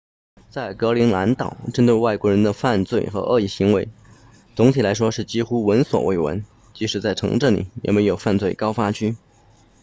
[0.49, 3.87] 在格陵兰岛针对外国人的犯罪和恶意行为
[4.55, 6.43] 总体来说几乎闻所未闻
[6.73, 9.15] 即使在城镇里也没有犯罪高发区